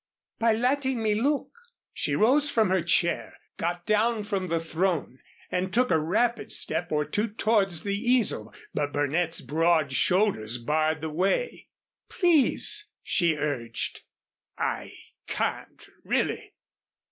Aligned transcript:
"By 0.39 0.53
letting 0.53 1.03
me 1.03 1.13
look." 1.13 1.51
She 1.93 2.15
rose 2.15 2.49
from 2.49 2.71
her 2.71 2.81
chair, 2.81 3.37
got 3.57 3.85
down 3.85 4.23
from 4.23 4.47
the 4.47 4.59
throne 4.59 5.19
and 5.51 5.71
took 5.71 5.91
a 5.91 5.99
rapid 5.99 6.51
step 6.51 6.91
or 6.91 7.05
two 7.05 7.27
towards 7.27 7.83
the 7.83 7.93
easel. 7.95 8.51
But 8.73 8.93
Burnett's 8.93 9.41
broad 9.41 9.91
shoulders 9.93 10.57
barred 10.57 11.01
the 11.01 11.11
way. 11.11 11.67
"Please," 12.09 12.87
she 13.03 13.35
urged. 13.35 14.01
"I 14.57 14.93
can't, 15.27 15.87
really." 16.03 16.55